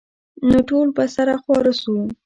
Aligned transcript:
نو 0.49 0.57
ټول 0.69 0.87
به 0.95 1.05
سره 1.15 1.33
خواره 1.41 1.73
سو. 1.81 1.95